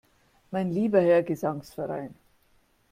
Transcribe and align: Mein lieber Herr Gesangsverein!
Mein 0.49 0.71
lieber 0.71 0.99
Herr 0.99 1.21
Gesangsverein! 1.21 2.15